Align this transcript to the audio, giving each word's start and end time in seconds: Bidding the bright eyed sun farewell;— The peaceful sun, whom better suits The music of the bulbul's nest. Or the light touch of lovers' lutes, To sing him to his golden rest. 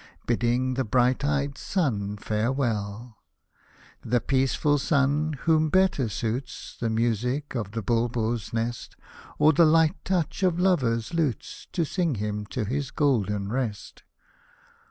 Bidding 0.25 0.73
the 0.73 0.83
bright 0.83 1.23
eyed 1.23 1.59
sun 1.59 2.17
farewell;— 2.17 3.19
The 4.01 4.19
peaceful 4.19 4.79
sun, 4.79 5.33
whom 5.41 5.69
better 5.69 6.09
suits 6.09 6.75
The 6.79 6.89
music 6.89 7.53
of 7.53 7.73
the 7.73 7.83
bulbul's 7.83 8.51
nest. 8.51 8.95
Or 9.37 9.53
the 9.53 9.63
light 9.63 10.03
touch 10.03 10.41
of 10.41 10.59
lovers' 10.59 11.13
lutes, 11.13 11.67
To 11.73 11.85
sing 11.85 12.15
him 12.15 12.47
to 12.47 12.65
his 12.65 12.89
golden 12.89 13.51
rest. 13.51 14.01